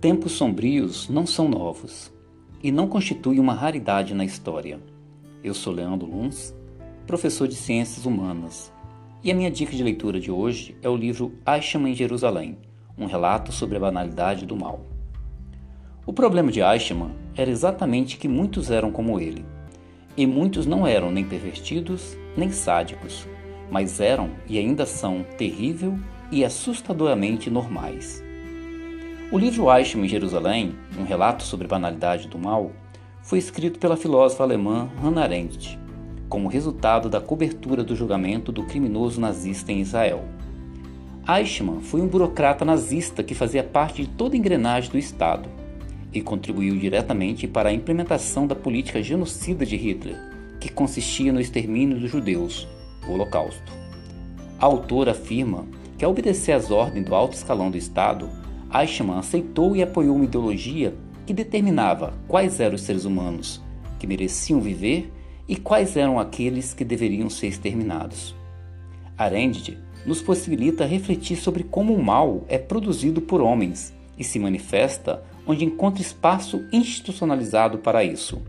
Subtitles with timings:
[0.00, 2.12] tempos sombrios não são novos
[2.62, 4.78] e não constituem uma raridade na história.
[5.42, 6.54] Eu sou Leandro Luns,
[7.04, 8.72] professor de Ciências Humanas,
[9.24, 12.58] e a minha dica de leitura de hoje é o livro Eichmann em Jerusalém,
[12.96, 14.86] um relato sobre a banalidade do mal.
[16.06, 19.44] O problema de Eichmann era exatamente que muitos eram como ele,
[20.16, 23.26] e muitos não eram nem pervertidos nem sádicos,
[23.68, 25.98] mas eram e ainda são terrível
[26.30, 28.27] e assustadoramente normais.
[29.30, 32.72] O livro Eichmann em Jerusalém, um relato sobre a banalidade do mal,
[33.20, 35.78] foi escrito pela filósofa alemã Hannah Arendt,
[36.30, 40.24] como resultado da cobertura do julgamento do criminoso nazista em Israel.
[41.28, 45.46] Eichmann foi um burocrata nazista que fazia parte de toda a engrenagem do Estado
[46.10, 50.16] e contribuiu diretamente para a implementação da política genocida de Hitler,
[50.58, 52.66] que consistia no extermínio dos judeus,
[53.06, 53.70] o Holocausto.
[54.58, 55.66] A autora afirma
[55.98, 60.24] que, ao obedecer às ordens do alto escalão do Estado, Eichmann aceitou e apoiou uma
[60.24, 60.94] ideologia
[61.26, 63.62] que determinava quais eram os seres humanos
[63.98, 65.12] que mereciam viver
[65.48, 68.34] e quais eram aqueles que deveriam ser exterminados.
[69.16, 75.22] Arendt nos possibilita refletir sobre como o mal é produzido por homens e se manifesta
[75.46, 78.40] onde encontra espaço institucionalizado para isso.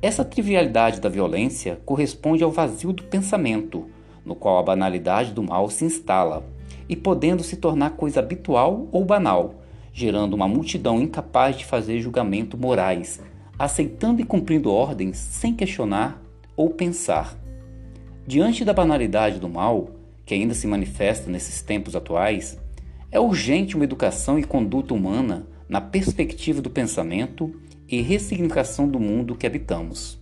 [0.00, 3.86] Essa trivialidade da violência corresponde ao vazio do pensamento,
[4.24, 6.44] no qual a banalidade do mal se instala
[6.88, 12.56] e podendo se tornar coisa habitual ou banal, gerando uma multidão incapaz de fazer julgamento
[12.56, 13.20] morais,
[13.58, 16.22] aceitando e cumprindo ordens sem questionar
[16.56, 17.36] ou pensar.
[18.26, 19.90] Diante da banalidade do mal,
[20.24, 22.58] que ainda se manifesta nesses tempos atuais,
[23.10, 27.52] é urgente uma educação e conduta humana na perspectiva do pensamento
[27.88, 30.18] e ressignificação do mundo que habitamos.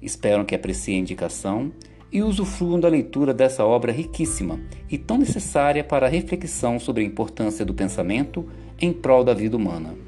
[0.00, 1.72] Espero que apreciem a indicação
[2.12, 7.06] e usufruam da leitura dessa obra riquíssima e tão necessária para a reflexão sobre a
[7.06, 8.46] importância do pensamento
[8.80, 10.05] em prol da vida humana.